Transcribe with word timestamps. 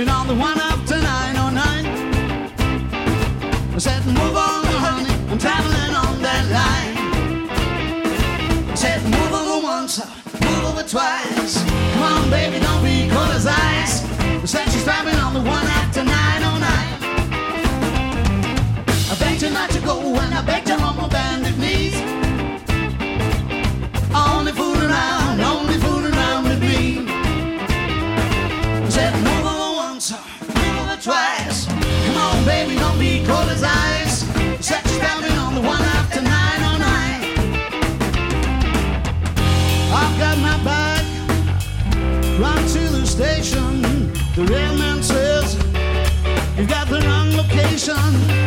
Moving 0.00 0.14
on 0.14 0.26
the 0.28 0.34
one 0.34 0.58
up. 0.58 0.79
The 44.40 44.46
red 44.46 44.78
man 44.78 45.02
says, 45.02 45.54
You 46.56 46.66
got 46.66 46.88
the 46.88 47.02
wrong 47.06 47.30
location. 47.36 48.39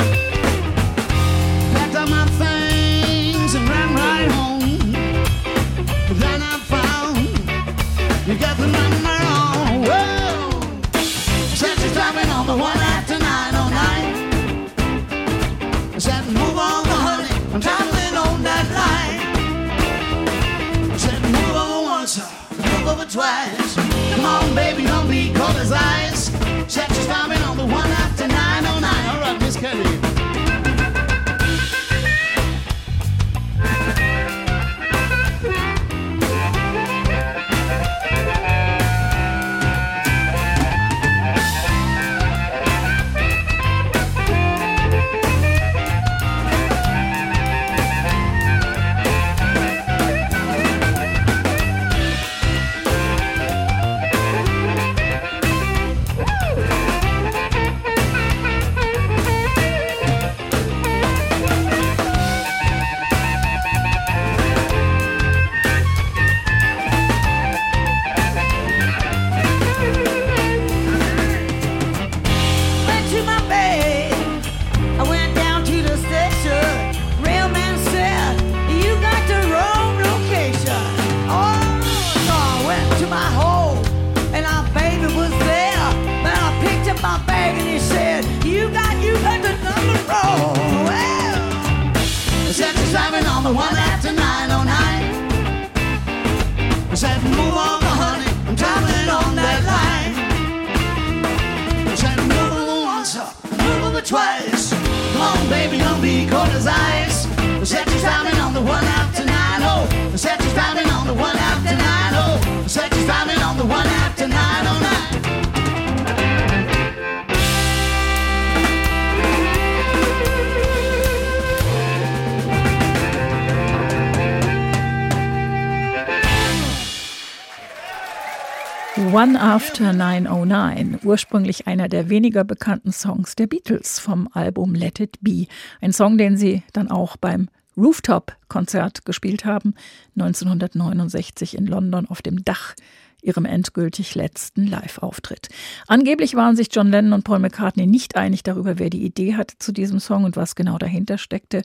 One 129.13 129.39
After 129.39 129.93
909, 129.93 131.01
ursprünglich 131.03 131.67
einer 131.67 131.87
der 131.87 132.09
weniger 132.09 132.43
bekannten 132.43 132.91
Songs 132.91 133.35
der 133.35 133.45
Beatles 133.45 133.99
vom 133.99 134.27
Album 134.33 134.73
Let 134.73 134.99
It 134.99 135.19
Be. 135.21 135.45
Ein 135.81 135.93
Song, 135.93 136.17
den 136.17 136.35
sie 136.35 136.63
dann 136.73 136.89
auch 136.89 137.15
beim 137.15 137.47
Rooftop-Konzert 137.77 139.05
gespielt 139.05 139.45
haben, 139.45 139.75
1969 140.15 141.55
in 141.55 141.67
London 141.67 142.07
auf 142.07 142.23
dem 142.23 142.43
Dach 142.43 142.73
ihrem 143.21 143.45
endgültig 143.45 144.15
letzten 144.15 144.65
Live-Auftritt. 144.65 145.49
Angeblich 145.85 146.33
waren 146.33 146.55
sich 146.55 146.69
John 146.71 146.89
Lennon 146.89 147.13
und 147.13 147.23
Paul 147.23 147.37
McCartney 147.37 147.85
nicht 147.85 148.15
einig 148.15 148.41
darüber, 148.41 148.79
wer 148.79 148.89
die 148.89 149.05
Idee 149.05 149.35
hatte 149.35 149.59
zu 149.59 149.73
diesem 149.73 149.99
Song 149.99 150.23
und 150.23 150.37
was 150.37 150.55
genau 150.55 150.79
dahinter 150.79 151.19
steckte. 151.19 151.61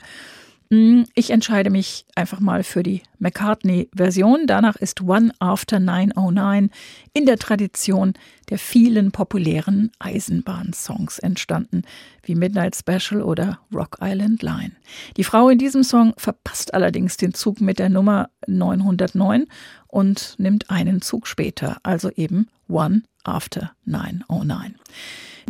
Hm, 0.71 1.07
ich 1.15 1.31
entscheide 1.31 1.71
mich 1.71 2.05
einfach 2.15 2.41
mal 2.41 2.63
für 2.63 2.83
die 2.83 3.03
McCartney-Version. 3.21 4.47
Danach 4.47 4.77
ist 4.77 5.01
One 5.01 5.33
After 5.39 5.81
909 5.81 6.71
in 7.15 7.25
der 7.25 7.39
Tradition 7.39 8.13
der 8.51 8.59
vielen 8.59 9.11
populären 9.11 9.91
Eisenbahn-Songs 9.99 11.19
entstanden, 11.21 11.83
wie 12.23 12.35
Midnight 12.35 12.77
Special 12.77 13.23
oder 13.23 13.61
Rock 13.75 13.99
Island 14.03 14.43
Line. 14.43 14.73
Die 15.17 15.25
Frau 15.25 15.49
in 15.49 15.59
diesem 15.59 15.85
Song 15.85 16.13
verpasst 16.19 16.75
allerdings 16.75 17.17
den 17.17 17.33
Zug 17.33 17.63
mit 17.63 17.79
der 17.79 17.89
Nummer 17.89 18.29
909 18.47 19.47
und 19.87 20.35
nimmt 20.39 20.71
einen 20.71 21.01
Zug 21.01 21.27
später, 21.27 21.79
also 21.83 22.11
eben 22.11 22.49
One 22.69 23.03
After 23.25 23.73
909. 23.87 24.75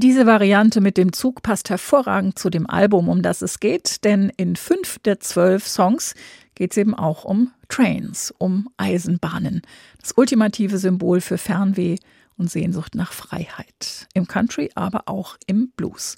Diese 0.00 0.26
Variante 0.26 0.80
mit 0.80 0.96
dem 0.96 1.12
Zug 1.12 1.42
passt 1.42 1.70
hervorragend 1.70 2.38
zu 2.38 2.50
dem 2.50 2.70
Album, 2.70 3.08
um 3.08 3.20
das 3.20 3.42
es 3.42 3.58
geht, 3.58 4.04
denn 4.04 4.30
in 4.36 4.54
fünf 4.54 5.00
der 5.00 5.18
zwölf 5.18 5.66
Songs 5.66 6.14
geht 6.54 6.70
es 6.70 6.76
eben 6.76 6.94
auch 6.94 7.24
um 7.24 7.50
Trains, 7.68 8.32
um 8.38 8.68
Eisenbahnen. 8.76 9.60
Das 10.00 10.12
ultimative 10.14 10.78
Symbol 10.78 11.20
für 11.20 11.36
Fernweh 11.36 11.96
und 12.36 12.48
Sehnsucht 12.48 12.94
nach 12.94 13.10
Freiheit. 13.12 14.06
Im 14.14 14.28
Country, 14.28 14.70
aber 14.76 15.02
auch 15.06 15.36
im 15.48 15.70
Blues. 15.70 16.14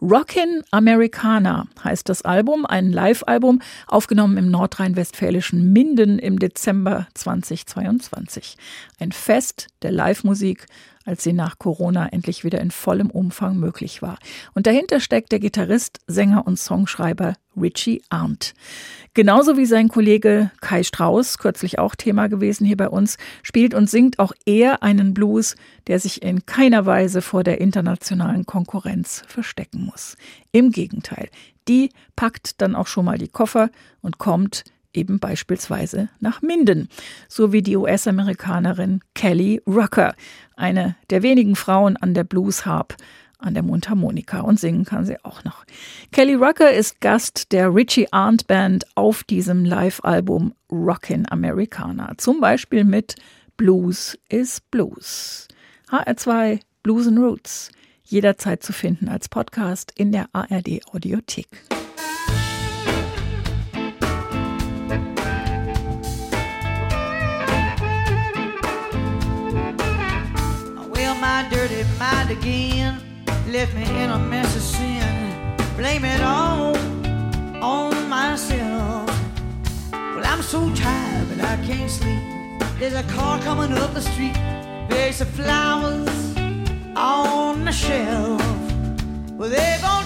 Rockin' 0.00 0.62
Americana 0.70 1.66
heißt 1.82 2.08
das 2.08 2.22
Album, 2.22 2.64
ein 2.64 2.92
Live-Album, 2.92 3.60
aufgenommen 3.88 4.36
im 4.36 4.52
nordrhein-westfälischen 4.52 5.72
Minden 5.72 6.20
im 6.20 6.38
Dezember 6.38 7.08
2022. 7.14 8.56
Ein 9.00 9.10
Fest 9.10 9.66
der 9.82 9.90
Live-Musik, 9.90 10.68
als 11.06 11.22
sie 11.22 11.32
nach 11.32 11.58
Corona 11.58 12.08
endlich 12.08 12.44
wieder 12.44 12.60
in 12.60 12.70
vollem 12.70 13.10
Umfang 13.10 13.56
möglich 13.56 14.02
war. 14.02 14.18
Und 14.52 14.66
dahinter 14.66 15.00
steckt 15.00 15.32
der 15.32 15.38
Gitarrist, 15.38 16.00
Sänger 16.06 16.46
und 16.46 16.58
Songschreiber 16.58 17.34
Richie 17.56 18.02
Arndt. 18.10 18.52
Genauso 19.14 19.56
wie 19.56 19.64
sein 19.64 19.88
Kollege 19.88 20.50
Kai 20.60 20.82
Strauß, 20.82 21.38
kürzlich 21.38 21.78
auch 21.78 21.94
Thema 21.94 22.26
gewesen 22.26 22.66
hier 22.66 22.76
bei 22.76 22.88
uns, 22.88 23.16
spielt 23.42 23.72
und 23.72 23.88
singt 23.88 24.18
auch 24.18 24.32
er 24.44 24.82
einen 24.82 25.14
Blues, 25.14 25.56
der 25.86 25.98
sich 25.98 26.22
in 26.22 26.44
keiner 26.44 26.84
Weise 26.84 27.22
vor 27.22 27.44
der 27.44 27.60
internationalen 27.60 28.44
Konkurrenz 28.44 29.22
verstecken 29.26 29.86
muss. 29.86 30.16
Im 30.52 30.70
Gegenteil, 30.70 31.30
die 31.68 31.90
packt 32.14 32.60
dann 32.60 32.74
auch 32.74 32.86
schon 32.86 33.06
mal 33.06 33.18
die 33.18 33.28
Koffer 33.28 33.70
und 34.02 34.18
kommt 34.18 34.64
eben 34.96 35.18
beispielsweise 35.18 36.08
nach 36.20 36.42
Minden, 36.42 36.88
so 37.28 37.52
wie 37.52 37.62
die 37.62 37.76
US-Amerikanerin 37.76 39.00
Kelly 39.14 39.60
Rucker, 39.66 40.14
eine 40.56 40.96
der 41.10 41.22
wenigen 41.22 41.56
Frauen 41.56 41.96
an 41.96 42.14
der 42.14 42.24
Blues 42.24 42.66
Harp, 42.66 42.96
an 43.38 43.54
der 43.54 43.62
Mundharmonika 43.62 44.40
und 44.40 44.58
singen 44.58 44.84
kann 44.84 45.04
sie 45.04 45.22
auch 45.24 45.44
noch. 45.44 45.64
Kelly 46.10 46.34
Rucker 46.34 46.72
ist 46.72 47.00
Gast 47.00 47.52
der 47.52 47.74
Richie 47.74 48.08
Arndt 48.10 48.46
Band 48.46 48.86
auf 48.94 49.24
diesem 49.24 49.64
Live-Album 49.64 50.54
Rockin' 50.70 51.26
Americana. 51.30 52.12
Zum 52.16 52.40
Beispiel 52.40 52.84
mit 52.84 53.14
Blues 53.56 54.18
is 54.28 54.60
Blues. 54.70 55.48
HR2 55.90 56.60
Blues 56.82 57.06
and 57.06 57.18
Roots. 57.18 57.70
Jederzeit 58.04 58.62
zu 58.62 58.72
finden 58.72 59.08
als 59.08 59.28
Podcast 59.28 59.92
in 59.96 60.12
der 60.12 60.28
ARD 60.32 60.80
Audiothek. 60.92 61.75
My 71.42 71.46
dirty 71.50 71.84
mind 71.98 72.30
again 72.30 72.98
left 73.48 73.74
me 73.74 73.82
in 74.02 74.08
a 74.08 74.18
mess 74.18 74.56
of 74.56 74.62
sin. 74.62 75.56
Blame 75.76 76.02
it 76.06 76.22
all 76.22 76.74
on 77.62 78.08
myself. 78.08 79.06
Well, 79.92 80.24
I'm 80.24 80.40
so 80.40 80.60
tired, 80.74 81.28
but 81.28 81.40
I 81.44 81.56
can't 81.66 81.90
sleep. 81.90 82.22
There's 82.78 82.94
a 82.94 83.02
car 83.14 83.38
coming 83.40 83.72
up 83.76 83.92
the 83.92 84.00
street. 84.00 84.38
There's 84.88 85.16
some 85.16 85.28
flowers 85.28 86.38
on 86.96 87.66
the 87.66 87.72
shelf. 87.72 88.40
Well, 89.36 89.50
they've 89.50 89.84
all 89.84 90.04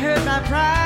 hurt 0.00 0.24
my 0.24 0.40
pride 0.48 0.79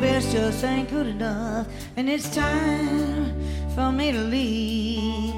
best 0.00 0.32
just 0.32 0.64
ain't 0.64 0.90
good 0.90 1.06
enough. 1.06 1.66
And 1.96 2.08
it's 2.08 2.34
time 2.34 3.34
for 3.74 3.92
me 3.92 4.12
to 4.12 4.20
leave. 4.20 5.34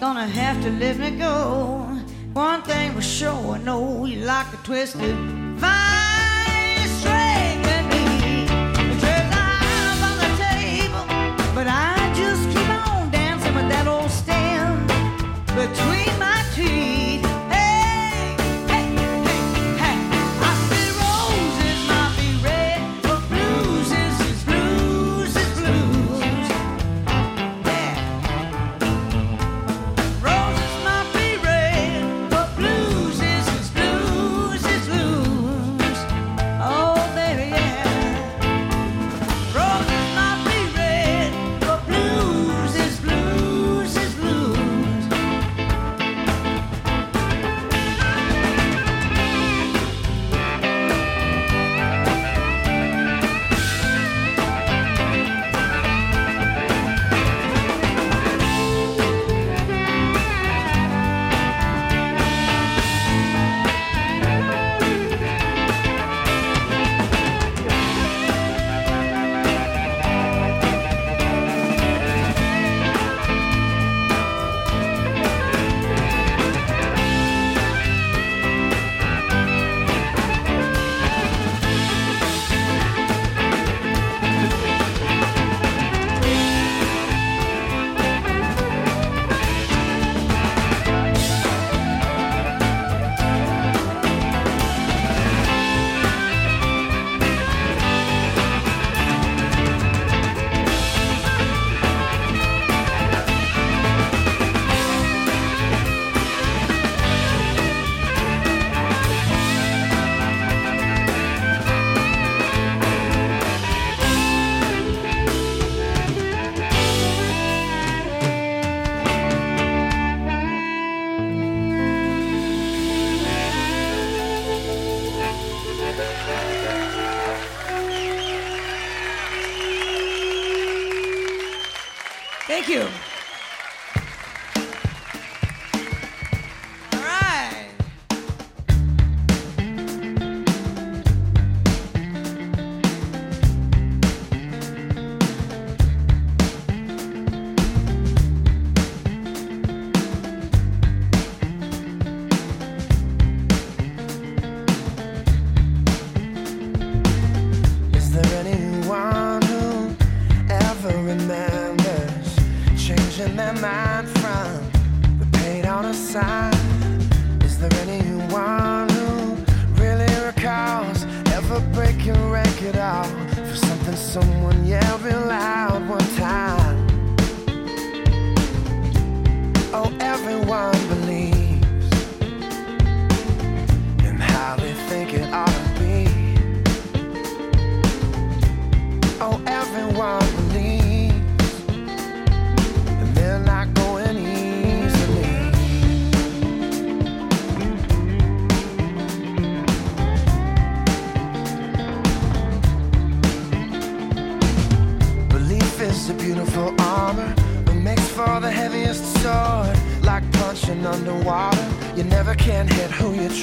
Gonna 0.00 0.26
have 0.26 0.62
to 0.62 0.70
let 0.70 0.96
me 0.98 1.10
go. 1.12 1.98
One 2.32 2.62
thing 2.62 2.92
for 2.92 3.02
sure, 3.02 3.54
I 3.54 3.58
know 3.58 4.04
you 4.06 4.24
like 4.24 4.52
a 4.52 4.56
twisted 4.58 5.39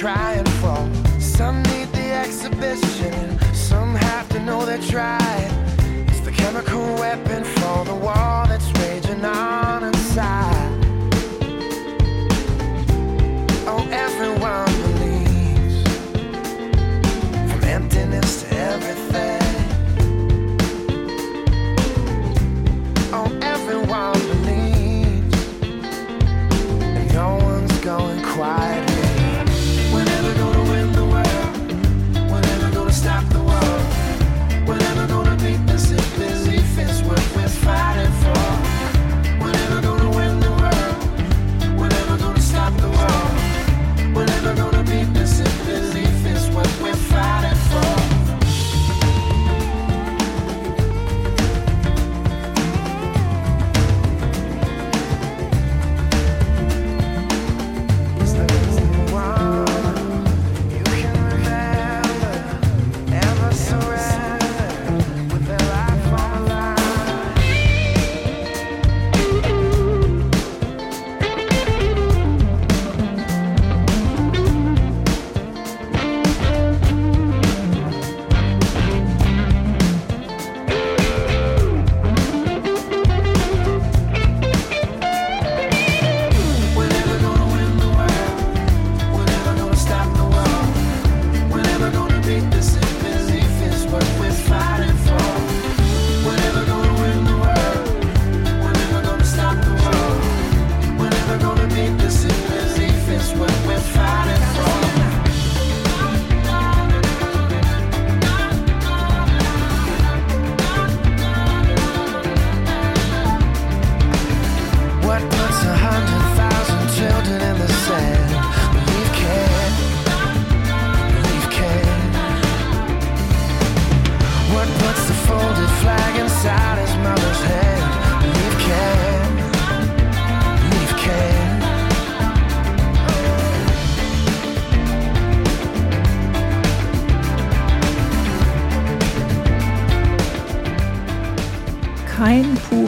trying 0.08 0.47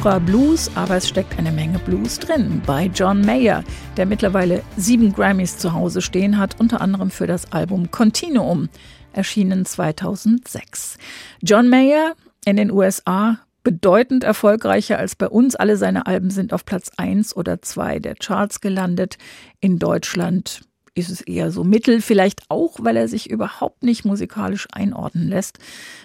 purer 0.01 0.21
Blues, 0.21 0.71
aber 0.75 0.95
es 0.95 1.09
steckt 1.09 1.37
eine 1.37 1.51
Menge 1.51 1.77
Blues 1.79 2.19
drin. 2.19 2.61
Bei 2.65 2.85
John 2.85 3.19
Mayer, 3.19 3.65
der 3.97 4.05
mittlerweile 4.05 4.63
sieben 4.77 5.11
Grammys 5.11 5.57
zu 5.57 5.73
Hause 5.73 6.01
stehen 6.01 6.37
hat, 6.37 6.57
unter 6.57 6.79
anderem 6.79 7.11
für 7.11 7.27
das 7.27 7.51
Album 7.51 7.91
Continuum, 7.91 8.69
erschienen 9.11 9.65
2006. 9.65 10.97
John 11.41 11.67
Mayer 11.67 12.13
in 12.45 12.55
den 12.55 12.71
USA 12.71 13.39
bedeutend 13.63 14.23
erfolgreicher 14.23 14.97
als 14.97 15.17
bei 15.17 15.27
uns. 15.27 15.57
Alle 15.57 15.75
seine 15.75 16.05
Alben 16.05 16.29
sind 16.29 16.53
auf 16.53 16.63
Platz 16.63 16.91
1 16.95 17.35
oder 17.35 17.61
2 17.61 17.99
der 17.99 18.15
Charts 18.15 18.61
gelandet. 18.61 19.17
In 19.59 19.79
Deutschland 19.79 20.61
ist 20.95 21.09
es 21.09 21.21
eher 21.21 21.51
so 21.51 21.63
mittel, 21.63 22.01
vielleicht 22.01 22.43
auch, 22.49 22.77
weil 22.79 22.97
er 22.97 23.07
sich 23.07 23.29
überhaupt 23.29 23.83
nicht 23.83 24.05
musikalisch 24.05 24.67
einordnen 24.71 25.27
lässt. 25.27 25.59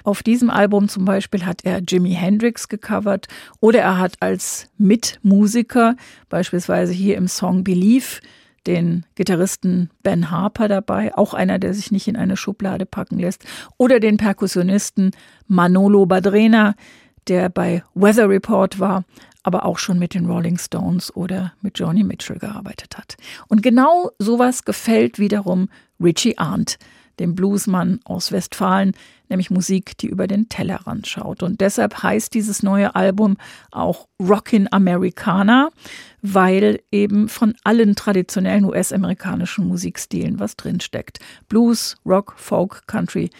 Auf 0.04 0.22
diesem 0.22 0.50
Album 0.50 0.88
zum 0.88 1.04
Beispiel 1.04 1.46
hat 1.46 1.64
er 1.64 1.80
Jimi 1.80 2.12
Hendrix 2.12 2.68
gecovert 2.68 3.28
oder 3.60 3.80
er 3.80 3.98
hat 3.98 4.14
als 4.20 4.68
Mitmusiker, 4.78 5.96
beispielsweise 6.28 6.92
hier 6.92 7.16
im 7.16 7.28
Song 7.28 7.64
Believe, 7.64 8.20
den 8.66 9.04
Gitarristen 9.14 9.90
Ben 10.02 10.30
Harper 10.30 10.68
dabei, 10.68 11.14
auch 11.16 11.34
einer, 11.34 11.58
der 11.58 11.74
sich 11.74 11.90
nicht 11.90 12.08
in 12.08 12.16
eine 12.16 12.36
Schublade 12.36 12.86
packen 12.86 13.18
lässt, 13.18 13.44
oder 13.76 14.00
den 14.00 14.16
Perkussionisten 14.16 15.10
Manolo 15.46 16.06
Badrena, 16.06 16.74
der 17.28 17.48
bei 17.48 17.82
Weather 17.94 18.28
Report 18.28 18.80
war, 18.80 19.04
aber 19.44 19.64
auch 19.64 19.78
schon 19.78 19.98
mit 20.00 20.14
den 20.14 20.26
Rolling 20.26 20.58
Stones 20.58 21.14
oder 21.14 21.52
mit 21.60 21.78
Joni 21.78 22.02
Mitchell 22.02 22.38
gearbeitet 22.38 22.98
hat. 22.98 23.16
Und 23.46 23.62
genau 23.62 24.10
sowas 24.18 24.64
gefällt 24.64 25.20
wiederum 25.20 25.68
Richie 26.00 26.36
Arndt, 26.38 26.78
dem 27.20 27.36
Bluesmann 27.36 28.00
aus 28.04 28.32
Westfalen, 28.32 28.92
nämlich 29.28 29.50
Musik, 29.50 29.96
die 29.98 30.08
über 30.08 30.26
den 30.26 30.48
Tellerrand 30.48 31.06
schaut. 31.06 31.42
Und 31.42 31.60
deshalb 31.60 32.02
heißt 32.02 32.34
dieses 32.34 32.62
neue 32.62 32.94
Album 32.94 33.36
auch 33.70 34.08
Rockin' 34.20 34.72
Americana, 34.72 35.70
weil 36.22 36.80
eben 36.90 37.28
von 37.28 37.54
allen 37.62 37.94
traditionellen 37.94 38.64
US-amerikanischen 38.64 39.68
Musikstilen 39.68 40.40
was 40.40 40.56
drinsteckt. 40.56 41.20
Blues, 41.48 41.96
Rock, 42.04 42.34
Folk, 42.36 42.86
Country, 42.86 43.30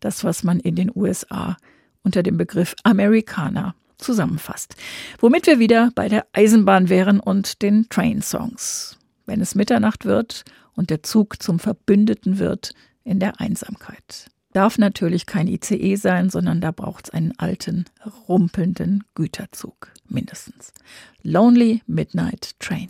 das, 0.00 0.24
was 0.24 0.42
man 0.42 0.58
in 0.58 0.74
den 0.74 0.90
USA 0.94 1.56
unter 2.02 2.22
dem 2.22 2.38
Begriff 2.38 2.74
Americana 2.82 3.74
zusammenfasst. 4.00 4.76
Womit 5.18 5.46
wir 5.46 5.58
wieder 5.58 5.90
bei 5.94 6.08
der 6.08 6.26
Eisenbahn 6.32 6.88
wären 6.88 7.20
und 7.20 7.62
den 7.62 7.88
Train-Songs. 7.88 8.98
Wenn 9.26 9.40
es 9.40 9.54
Mitternacht 9.54 10.04
wird 10.04 10.44
und 10.74 10.90
der 10.90 11.02
Zug 11.02 11.42
zum 11.42 11.58
Verbündeten 11.58 12.38
wird 12.38 12.72
in 13.04 13.20
der 13.20 13.40
Einsamkeit. 13.40 14.26
Darf 14.52 14.78
natürlich 14.78 15.26
kein 15.26 15.46
ICE 15.46 15.94
sein, 15.94 16.28
sondern 16.28 16.60
da 16.60 16.72
braucht 16.72 17.06
es 17.06 17.10
einen 17.10 17.38
alten, 17.38 17.84
rumpelnden 18.28 19.04
Güterzug, 19.14 19.92
mindestens. 20.08 20.72
Lonely 21.22 21.82
Midnight 21.86 22.58
Train. 22.58 22.88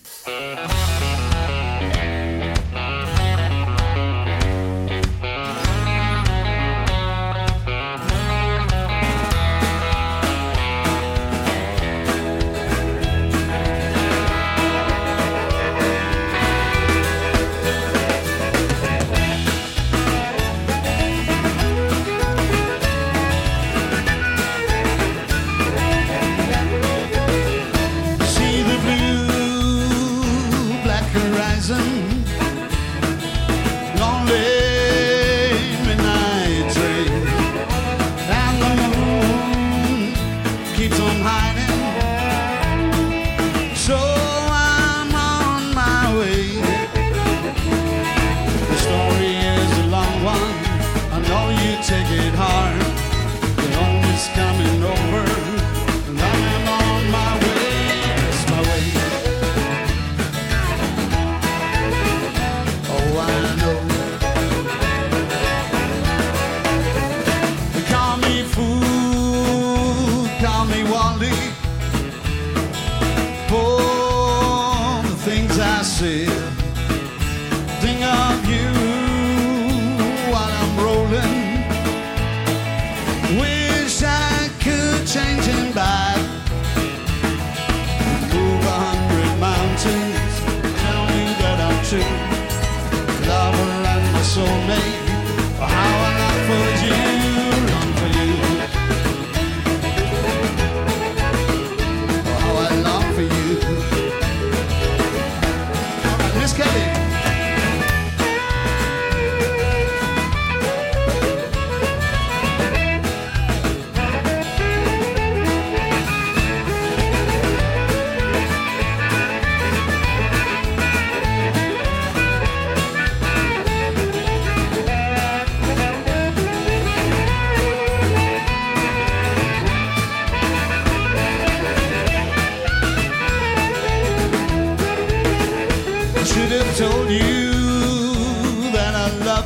We 83.30 83.59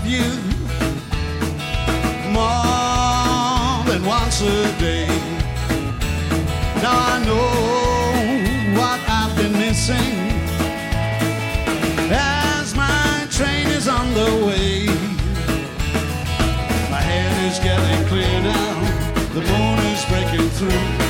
You 0.07 0.21
more 2.31 3.85
than 3.87 4.05
once 4.05 4.43
a 4.43 4.79
day. 4.79 5.07
Now 6.83 6.95
I 7.13 7.25
know 7.25 8.79
what 8.79 9.01
I've 9.09 9.35
been 9.35 9.53
missing 9.53 10.15
as 12.11 12.75
my 12.77 13.27
train 13.31 13.67
is 13.69 13.89
on 13.89 14.13
the 14.13 14.47
way. 14.47 14.87
My 16.91 17.01
head 17.01 17.51
is 17.51 17.59
getting 17.61 18.07
clear 18.09 18.43
now, 18.43 18.75
the 19.33 19.41
moon 19.41 19.79
is 19.95 20.05
breaking 20.05 20.51
through. 20.51 21.04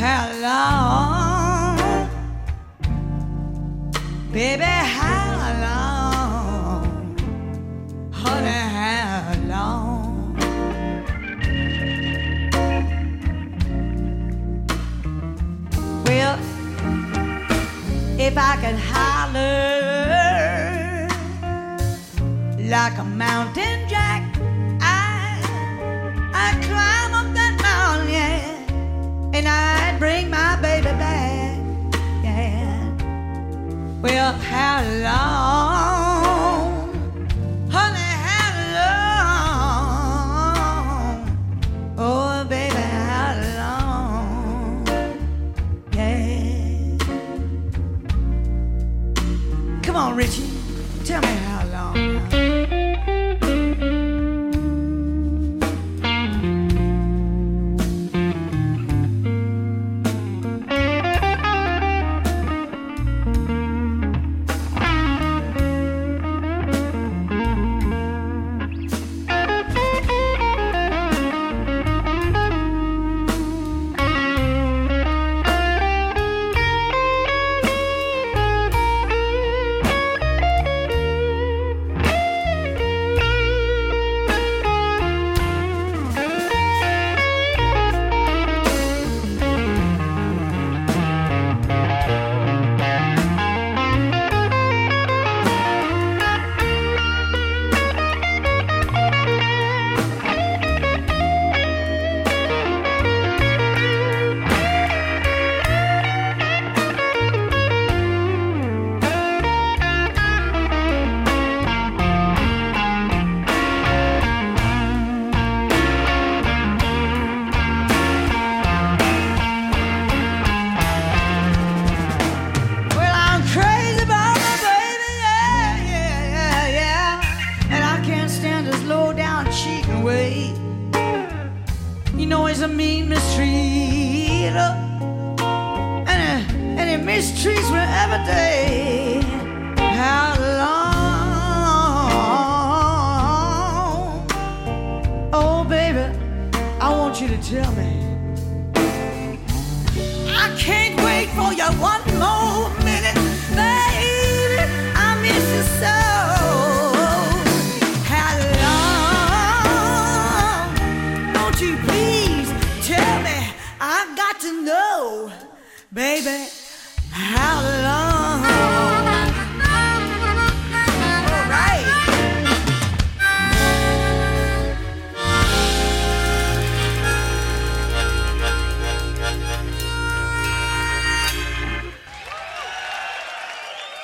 How 0.00 0.32
long, 0.40 1.76
baby, 4.32 4.64
how 4.64 5.52
long, 5.60 6.84
honey, 8.10 8.48
how 8.48 9.34
long? 9.46 10.34
Well, 16.06 16.38
if 18.18 18.38
I 18.38 18.56
could 18.62 18.78
holler 18.92 19.50
like 22.70 22.96
a 22.96 23.04
mountain 23.04 23.79
bring 30.00 30.30
my 30.30 30.56
baby 30.62 30.86
back, 30.96 31.58
yeah. 32.24 32.90
Well, 34.00 34.32
how 34.32 34.82
long, 34.82 35.79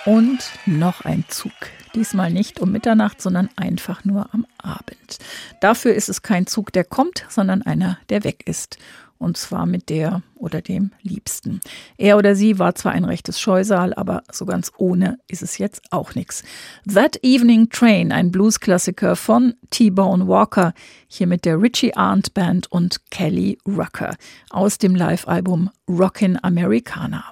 Und 0.06 0.38
noch 0.66 1.00
ein 1.00 1.24
Zug. 1.26 1.50
Diesmal 1.96 2.30
nicht 2.30 2.60
um 2.60 2.70
Mitternacht, 2.70 3.20
sondern 3.20 3.48
einfach 3.56 4.04
nur 4.04 4.32
am 4.32 4.46
Abend. 4.56 5.18
Dafür 5.60 5.94
ist 5.94 6.08
es 6.08 6.22
kein 6.22 6.46
Zug, 6.46 6.72
der 6.72 6.84
kommt, 6.84 7.24
sondern 7.28 7.62
einer, 7.62 7.98
der 8.08 8.22
weg 8.22 8.44
ist. 8.46 8.78
Und 9.18 9.36
zwar 9.36 9.66
mit 9.66 9.88
der 9.88 10.22
oder 10.36 10.62
dem 10.62 10.92
Liebsten. 11.02 11.60
Er 11.98 12.18
oder 12.18 12.36
sie 12.36 12.60
war 12.60 12.76
zwar 12.76 12.92
ein 12.92 13.04
rechtes 13.04 13.40
Scheusal, 13.40 13.94
aber 13.94 14.22
so 14.30 14.46
ganz 14.46 14.70
ohne 14.76 15.18
ist 15.26 15.42
es 15.42 15.58
jetzt 15.58 15.82
auch 15.90 16.14
nichts. 16.14 16.44
That 16.92 17.18
Evening 17.24 17.68
Train, 17.70 18.12
ein 18.12 18.30
Bluesklassiker 18.30 19.16
von 19.16 19.54
T-Bone 19.70 20.28
Walker, 20.28 20.72
hier 21.08 21.26
mit 21.26 21.44
der 21.44 21.60
Richie 21.60 21.96
Arndt 21.96 22.32
Band 22.32 22.70
und 22.70 23.10
Kelly 23.10 23.58
Rucker 23.66 24.14
aus 24.50 24.78
dem 24.78 24.94
Live-Album 24.94 25.70
Rockin' 25.88 26.38
Americana. 26.44 27.24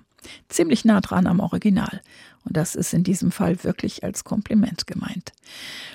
Ziemlich 0.48 0.84
nah 0.84 1.00
dran 1.00 1.26
am 1.26 1.38
Original. 1.38 2.00
Und 2.44 2.56
das 2.56 2.74
ist 2.74 2.92
in 2.92 3.04
diesem 3.04 3.30
Fall 3.30 3.64
wirklich 3.64 4.04
als 4.04 4.24
Kompliment 4.24 4.86
gemeint. 4.86 5.32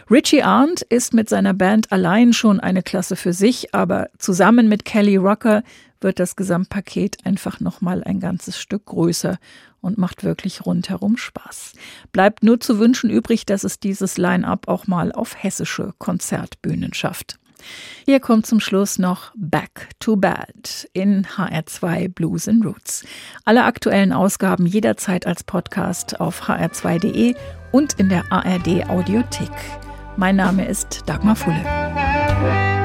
Richie 0.09 0.43
Arndt 0.43 0.81
ist 0.81 1.13
mit 1.13 1.29
seiner 1.29 1.53
Band 1.53 1.91
allein 1.91 2.33
schon 2.33 2.59
eine 2.59 2.81
Klasse 2.81 3.15
für 3.15 3.33
sich, 3.33 3.73
aber 3.75 4.09
zusammen 4.17 4.67
mit 4.67 4.83
Kelly 4.83 5.17
Rocker 5.17 5.63
wird 6.01 6.19
das 6.19 6.35
Gesamtpaket 6.35 7.25
einfach 7.25 7.59
nochmal 7.59 8.03
ein 8.03 8.19
ganzes 8.19 8.57
Stück 8.59 8.85
größer 8.85 9.37
und 9.81 9.97
macht 9.97 10.23
wirklich 10.23 10.65
rundherum 10.65 11.17
Spaß. 11.17 11.73
Bleibt 12.11 12.43
nur 12.43 12.59
zu 12.59 12.79
wünschen 12.79 13.09
übrig, 13.09 13.45
dass 13.45 13.63
es 13.63 13.79
dieses 13.79 14.17
Line-up 14.17 14.67
auch 14.67 14.87
mal 14.87 15.11
auf 15.11 15.41
hessische 15.41 15.93
Konzertbühnen 15.97 16.93
schafft. 16.93 17.39
Hier 18.05 18.19
kommt 18.19 18.45
zum 18.45 18.59
Schluss 18.59 18.99
noch 18.99 19.31
Back 19.35 19.89
to 19.99 20.15
Bad 20.15 20.87
in 20.93 21.25
HR2 21.25 22.09
Blues 22.09 22.47
and 22.47 22.65
Roots. 22.65 23.05
Alle 23.45 23.63
aktuellen 23.65 24.13
Ausgaben 24.13 24.65
jederzeit 24.65 25.27
als 25.27 25.43
Podcast 25.43 26.19
auf 26.19 26.43
hr2.de 26.43 27.35
und 27.71 27.93
in 27.93 28.09
der 28.09 28.31
ARD 28.31 28.89
Audiothek. 28.89 29.51
Mein 30.17 30.35
Name 30.35 30.67
ist 30.67 31.03
Dagmar 31.05 31.35
Fulle. 31.35 32.78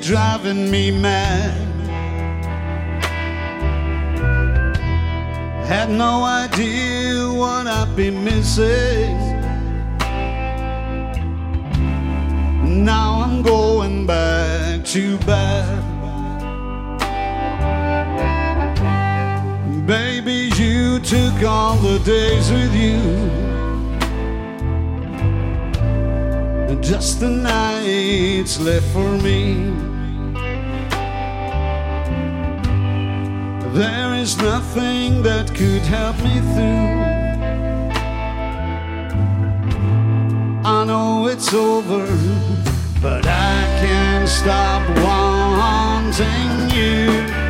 Driving 0.00 0.70
me 0.70 0.90
mad. 0.90 1.54
Had 5.66 5.90
no 5.90 6.24
idea 6.24 7.30
what 7.30 7.66
I'd 7.66 7.94
be 7.94 8.10
missing. 8.10 9.16
Now 12.84 13.20
I'm 13.20 13.42
going 13.42 14.06
back 14.06 14.84
to 14.86 15.18
bed. 15.18 15.86
Baby, 19.86 20.50
you 20.56 20.98
took 21.00 21.42
all 21.44 21.76
the 21.76 21.98
days 22.00 22.50
with 22.50 22.74
you. 22.74 23.39
Just 26.90 27.20
the 27.20 27.30
nights 27.30 28.58
left 28.58 28.84
for 28.86 29.12
me. 29.18 29.70
There 33.72 34.14
is 34.16 34.36
nothing 34.38 35.22
that 35.22 35.54
could 35.54 35.82
help 35.82 36.16
me 36.16 36.40
through. 36.52 36.90
I 40.64 40.84
know 40.84 41.28
it's 41.28 41.54
over, 41.54 42.06
but 43.00 43.24
I 43.24 43.62
can't 43.80 44.28
stop 44.28 44.82
wanting 44.98 46.76
you. 46.76 47.49